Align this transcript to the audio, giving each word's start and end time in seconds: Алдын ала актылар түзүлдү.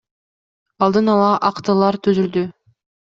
Алдын 0.87 1.13
ала 1.15 1.29
актылар 1.53 1.99
түзүлдү. 2.09 2.45